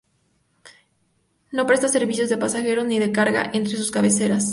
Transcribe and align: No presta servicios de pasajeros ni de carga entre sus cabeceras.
No 1.51 1.67
presta 1.67 1.87
servicios 1.87 2.27
de 2.29 2.39
pasajeros 2.39 2.85
ni 2.85 2.97
de 2.97 3.11
carga 3.11 3.51
entre 3.53 3.77
sus 3.77 3.91
cabeceras. 3.91 4.49